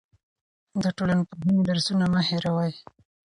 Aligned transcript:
د 0.83 0.85
ټولنپوهنې 0.97 1.61
درسونه 1.69 2.05
مه 2.13 2.21
هېروئ. 2.29 2.71